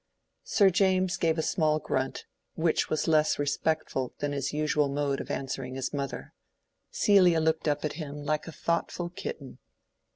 Sir 0.45 0.71
James 0.71 1.15
gave 1.15 1.37
a 1.37 1.43
small 1.43 1.77
grunt, 1.77 2.25
which 2.55 2.89
was 2.89 3.07
less 3.07 3.37
respectful 3.37 4.15
than 4.17 4.31
his 4.31 4.51
usual 4.51 4.89
mode 4.89 5.21
of 5.21 5.29
answering 5.29 5.75
his 5.75 5.93
mother. 5.93 6.33
Celia 6.89 7.39
looked 7.39 7.67
up 7.67 7.85
at 7.85 7.93
him 8.01 8.23
like 8.25 8.47
a 8.47 8.51
thoughtful 8.51 9.11
kitten. 9.11 9.59